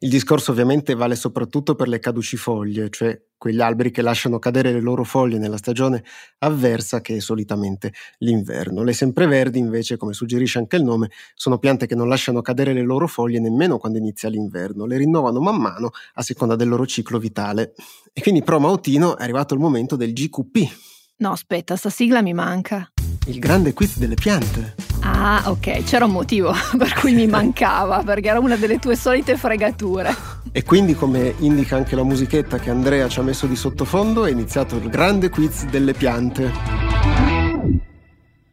[0.00, 4.80] Il discorso ovviamente vale soprattutto per le caducifoglie, cioè quegli alberi che lasciano cadere le
[4.80, 6.02] loro foglie nella stagione
[6.38, 8.82] avversa che è solitamente l'inverno.
[8.82, 12.82] Le sempreverdi invece, come suggerisce anche il nome, sono piante che non lasciano cadere le
[12.82, 17.18] loro foglie nemmeno quando inizia l'inverno, le rinnovano man mano a seconda del loro ciclo
[17.18, 17.74] vitale.
[18.12, 20.76] E quindi pro Mautino è arrivato il momento del GQP.
[21.18, 22.90] No, aspetta, sta sigla mi manca.
[23.26, 24.85] Il grande quiz delle piante.
[25.08, 29.36] Ah, ok, c'era un motivo per cui mi mancava, perché era una delle tue solite
[29.36, 30.14] fregature.
[30.50, 34.30] E quindi, come indica anche la musichetta che Andrea ci ha messo di sottofondo, è
[34.30, 36.52] iniziato il grande quiz delle piante.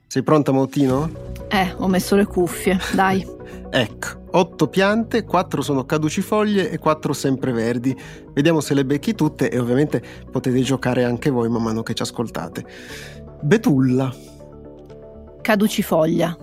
[0.08, 1.10] Sei pronta, Mautino?
[1.50, 3.26] Eh, ho messo le cuffie, dai.
[3.72, 7.98] ecco, otto piante, quattro sono caducifoglie e quattro sempreverdi.
[8.32, 12.04] Vediamo se le becchi tutte e ovviamente potete giocare anche voi man mano che ci
[12.04, 12.66] ascoltate.
[13.42, 14.33] Betulla.
[15.44, 16.38] Caducifoglia.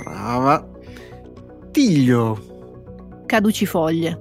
[0.00, 0.64] Brava.
[1.72, 2.38] Tiglio.
[3.26, 4.20] Caducifoglie.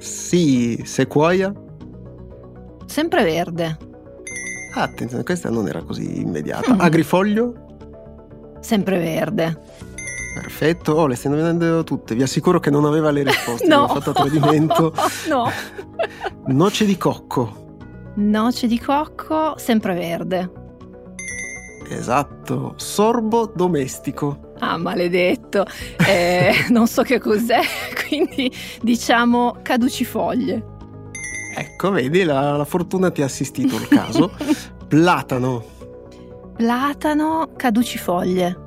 [0.00, 1.52] Sì, sequoia.
[2.86, 3.78] Sempreverde.
[4.74, 6.74] Ah, attenzione, questa non era così immediata.
[6.74, 6.80] Mm.
[6.80, 7.54] Agrifoglio.
[8.58, 9.56] Sempreverde.
[10.34, 12.16] Perfetto, oh, le stiamo vedendo tutte.
[12.16, 13.64] Vi assicuro che non aveva le risposte.
[13.68, 13.82] no.
[13.82, 14.92] Ho fatto a tradimento.
[15.30, 15.48] no.
[16.46, 17.78] Noce di cocco.
[18.16, 20.62] Noce di cocco, sempreverde.
[21.88, 24.52] Esatto, sorbo domestico.
[24.58, 25.64] Ah, maledetto.
[26.06, 27.60] Eh, non so che cos'è,
[28.06, 30.72] quindi diciamo caducifoglie.
[31.56, 34.32] Ecco, vedi, la, la fortuna ti ha assistito il caso.
[34.88, 35.64] Platano.
[36.56, 38.62] Platano, caducifoglie.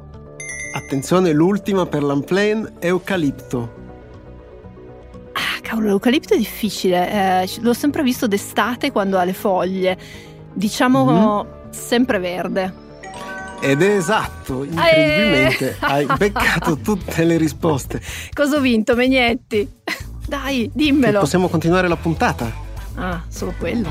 [0.73, 3.75] Attenzione, l'ultima per l'unplane, eucalipto.
[5.33, 7.43] Ah, cavolo, l'eucalipto è difficile.
[7.43, 9.97] Eh, l'ho sempre visto d'estate quando ha le foglie.
[10.53, 11.69] Diciamo mm.
[11.71, 12.85] sempre verde.
[13.59, 15.75] Ed è esatto, incredibilmente eh.
[15.81, 17.99] hai beccato tutte le risposte.
[18.31, 19.67] Cosa ho vinto, Megnetti?
[20.27, 21.19] Dai, dimmelo.
[21.19, 22.51] Possiamo continuare la puntata?
[22.95, 23.89] Ah, solo quello.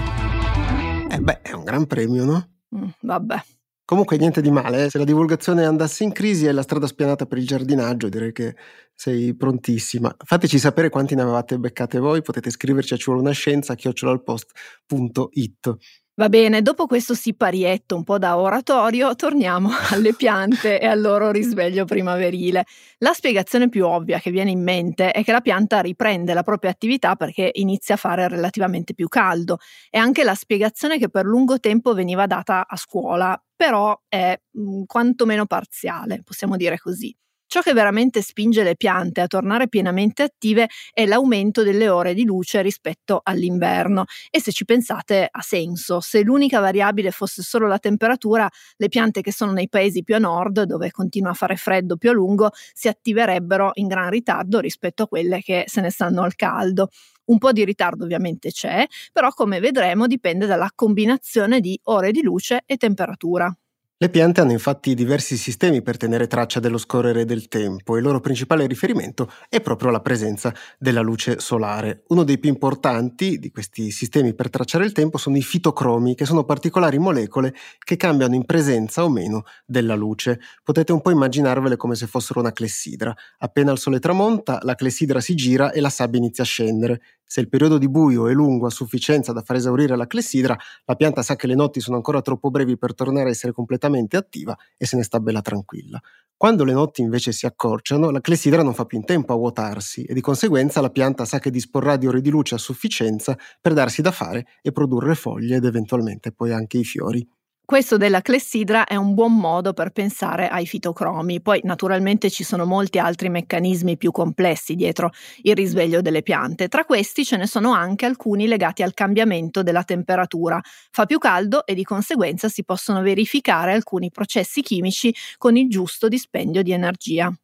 [1.11, 2.48] Eh beh, è un gran premio, no?
[2.76, 3.42] Mm, vabbè.
[3.85, 4.90] Comunque niente di male, eh.
[4.90, 8.55] se la divulgazione andasse in crisi e la strada spianata per il giardinaggio, direi che
[8.94, 10.14] sei prontissima.
[10.24, 15.76] Fateci sapere quanti ne avevate beccate voi, potete scriverci a ci vuole una scienza chiocciolalpost.it.
[16.18, 21.31] Va bene, dopo questo siparietto un po' da oratorio, torniamo alle piante e al loro
[21.31, 22.64] risveglio primaverile.
[23.00, 26.70] La spiegazione più ovvia che viene in mente è che la pianta riprende la propria
[26.70, 29.59] attività perché inizia a fare relativamente più caldo.
[29.90, 34.61] È anche la spiegazione che per lungo tempo veniva data a scuola, però è mh,
[34.62, 37.14] mm, quantomeno parziale, possiamo dire così.
[37.48, 42.24] Ciò che veramente spinge le piante a tornare pienamente attive è l'aumento delle ore di
[42.24, 46.00] luce rispetto all'inverno e se ci pensate ha senso.
[46.00, 50.18] Se l'unica variabile fosse solo la temperatura, le piante che sono nei paesi più a
[50.18, 55.04] nord, dove continua a fare freddo più a lungo, si attiverebbero in gran ritardo rispetto
[55.04, 56.88] a quelle che se ne stanno al caldo.
[57.26, 62.22] Un po' di ritardo ovviamente c'è, però come vedremo dipende dalla combinazione di ore di
[62.22, 63.56] luce e temperatura.
[63.98, 68.04] Le piante hanno infatti diversi sistemi per tenere traccia dello scorrere del tempo e il
[68.04, 72.02] loro principale riferimento è proprio la presenza della luce solare.
[72.09, 76.26] Uno dei più importanti di questi sistemi per tracciare il tempo sono i fitocromi, che
[76.26, 80.40] sono particolari molecole che cambiano in presenza o meno della luce.
[80.62, 83.16] Potete un po' immaginarvele come se fossero una clessidra.
[83.38, 87.00] Appena il sole tramonta, la clessidra si gira e la sabbia inizia a scendere.
[87.29, 90.95] Se il periodo di buio è lungo a sufficienza da far esaurire la clessidra, la
[90.95, 94.57] pianta sa che le notti sono ancora troppo brevi per tornare a essere completamente attiva
[94.77, 96.01] e se ne sta bella tranquilla.
[96.37, 100.05] Quando le notti invece si accorciano, la clessidra non fa più in tempo a vuotarsi
[100.05, 103.73] e di conseguenza la pianta sa che disporrà di ore di luce a sufficienza per
[103.73, 107.27] darsi da fare e produrre foglie ed eventualmente poi anche i fiori.
[107.66, 112.64] Questo della clessidra è un buon modo per pensare ai fitocromi, poi naturalmente ci sono
[112.64, 115.11] molti altri meccanismi più complessi dietro
[115.42, 119.83] il risveglio delle piante, tra questi ce ne sono anche alcuni legati al cambiamento della
[119.83, 120.61] temperatura.
[120.92, 126.07] Fa più caldo e di conseguenza si possono verificare alcuni processi chimici con il giusto
[126.07, 127.37] dispendio di energia.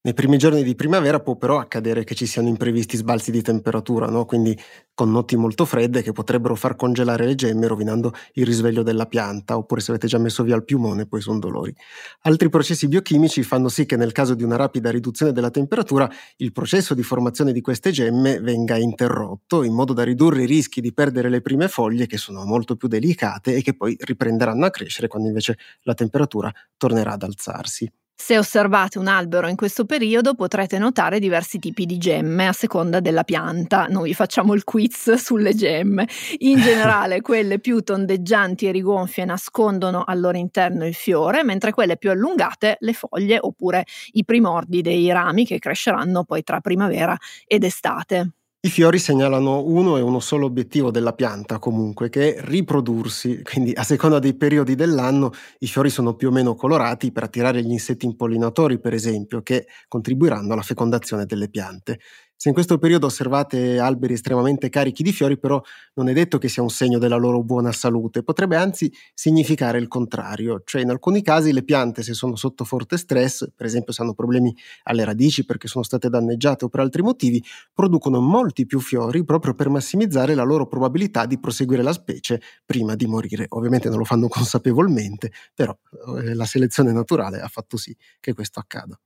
[0.00, 4.06] Nei primi giorni di primavera può però accadere che ci siano imprevisti sbalzi di temperatura,
[4.06, 4.24] no?
[4.26, 4.56] quindi
[4.94, 9.56] con notti molto fredde che potrebbero far congelare le gemme rovinando il risveglio della pianta,
[9.56, 11.74] oppure se avete già messo via il piumone poi sono dolori.
[12.22, 16.52] Altri processi biochimici fanno sì che nel caso di una rapida riduzione della temperatura il
[16.52, 20.92] processo di formazione di queste gemme venga interrotto in modo da ridurre i rischi di
[20.94, 25.08] perdere le prime foglie che sono molto più delicate e che poi riprenderanno a crescere
[25.08, 27.90] quando invece la temperatura tornerà ad alzarsi.
[28.20, 32.98] Se osservate un albero in questo periodo potrete notare diversi tipi di gemme a seconda
[33.00, 33.86] della pianta.
[33.86, 36.06] Noi facciamo il quiz sulle gemme.
[36.38, 41.96] In generale quelle più tondeggianti e rigonfie nascondono al loro interno il fiore, mentre quelle
[41.96, 47.62] più allungate le foglie oppure i primordi dei rami che cresceranno poi tra primavera ed
[47.62, 48.32] estate.
[48.68, 53.72] I fiori segnalano uno e uno solo obiettivo della pianta comunque, che è riprodursi, quindi
[53.72, 57.70] a seconda dei periodi dell'anno i fiori sono più o meno colorati per attirare gli
[57.70, 62.00] insetti impollinatori, per esempio, che contribuiranno alla fecondazione delle piante.
[62.40, 65.60] Se in questo periodo osservate alberi estremamente carichi di fiori, però
[65.94, 69.88] non è detto che sia un segno della loro buona salute, potrebbe anzi significare il
[69.88, 74.02] contrario, cioè in alcuni casi le piante se sono sotto forte stress, per esempio se
[74.02, 77.42] hanno problemi alle radici perché sono state danneggiate o per altri motivi,
[77.74, 82.94] producono molti più fiori proprio per massimizzare la loro probabilità di proseguire la specie prima
[82.94, 83.46] di morire.
[83.48, 85.76] Ovviamente non lo fanno consapevolmente, però
[86.18, 88.96] eh, la selezione naturale ha fatto sì che questo accada.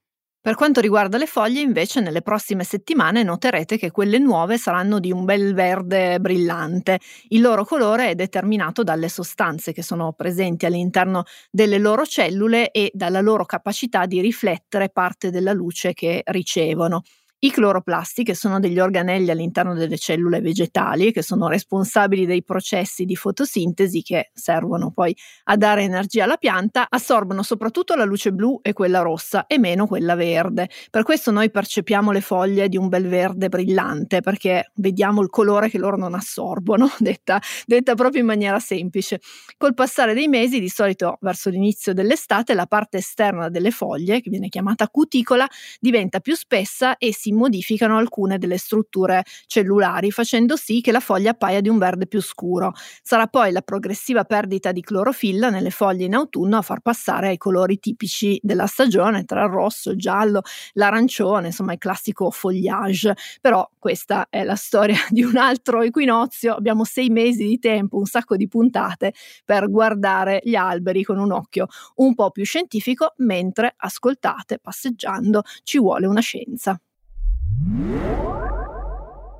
[0.44, 5.12] Per quanto riguarda le foglie, invece, nelle prossime settimane noterete che quelle nuove saranno di
[5.12, 6.98] un bel verde brillante.
[7.28, 12.90] Il loro colore è determinato dalle sostanze che sono presenti all'interno delle loro cellule e
[12.92, 17.02] dalla loro capacità di riflettere parte della luce che ricevono.
[17.44, 23.04] I cloroplasti, che sono degli organelli all'interno delle cellule vegetali, che sono responsabili dei processi
[23.04, 25.12] di fotosintesi che servono poi
[25.46, 29.88] a dare energia alla pianta, assorbono soprattutto la luce blu e quella rossa e meno
[29.88, 30.68] quella verde.
[30.88, 35.68] Per questo noi percepiamo le foglie di un bel verde brillante, perché vediamo il colore
[35.68, 39.18] che loro non assorbono, detta, detta proprio in maniera semplice.
[39.56, 44.30] Col passare dei mesi, di solito verso l'inizio dell'estate, la parte esterna delle foglie, che
[44.30, 45.44] viene chiamata cuticola,
[45.80, 51.30] diventa più spessa e si modificano alcune delle strutture cellulari, facendo sì che la foglia
[51.30, 52.72] appaia di un verde più scuro.
[53.02, 57.36] Sarà poi la progressiva perdita di clorofilla nelle foglie in autunno a far passare ai
[57.38, 60.42] colori tipici della stagione, tra il rosso, il giallo,
[60.74, 63.14] l'arancione, insomma il classico foliage.
[63.40, 66.54] Però questa è la storia di un altro equinozio.
[66.54, 69.12] Abbiamo sei mesi di tempo, un sacco di puntate
[69.44, 71.66] per guardare gli alberi con un occhio
[71.96, 76.78] un po' più scientifico, mentre ascoltate passeggiando ci vuole una scienza.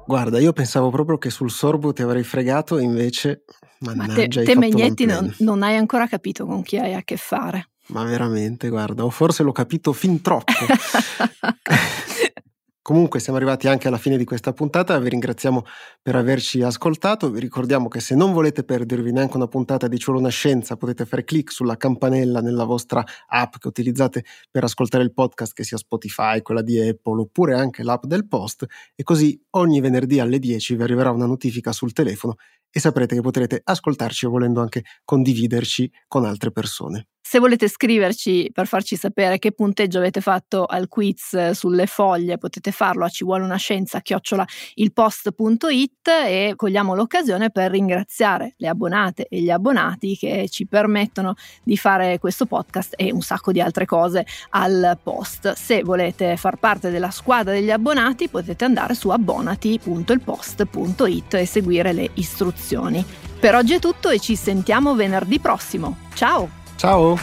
[0.07, 3.45] Guarda, io pensavo proprio che sul sorbo ti avrei fregato, invece,
[3.81, 7.17] mannaggia, Ma te, te Megnetti non, non hai ancora capito con chi hai a che
[7.17, 7.71] fare.
[7.87, 10.53] Ma veramente, guarda, o forse l'ho capito fin troppo.
[12.85, 15.63] Comunque siamo arrivati anche alla fine di questa puntata, vi ringraziamo
[16.03, 20.19] per averci ascoltato, vi ricordiamo che se non volete perdervi neanche una puntata di Ciolo
[20.19, 25.13] una Scienza potete fare clic sulla campanella nella vostra app che utilizzate per ascoltare il
[25.13, 28.67] podcast, che sia Spotify, quella di Apple oppure anche l'app del post
[28.97, 32.35] e così ogni venerdì alle 10 vi arriverà una notifica sul telefono
[32.73, 37.07] e saprete che potrete ascoltarci volendo anche condividerci con altre persone.
[37.25, 42.73] Se volete scriverci per farci sapere che punteggio avete fatto al quiz sulle foglie, potete
[42.73, 44.45] farlo a ci vuole una scienza chiocciola
[44.75, 51.79] ilpost.it e cogliamo l'occasione per ringraziare le abbonate e gli abbonati che ci permettono di
[51.79, 55.53] fare questo podcast e un sacco di altre cose al post.
[55.53, 62.11] Se volete far parte della squadra degli abbonati potete andare su abbonati.ilpost.it e seguire le
[62.13, 62.62] istruzioni.
[63.39, 65.97] Per oggi è tutto e ci sentiamo venerdì prossimo.
[66.15, 66.49] Ciao!
[66.77, 67.19] Ciao!